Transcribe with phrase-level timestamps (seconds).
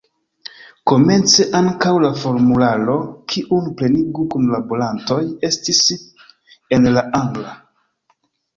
[0.91, 2.95] Komence ankaŭ la formularo,
[3.35, 5.21] kiun plenigu kunlaborantoj,
[5.53, 5.85] estis
[6.79, 7.57] en la angla.